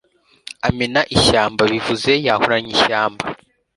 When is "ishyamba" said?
1.15-1.63, 2.77-3.25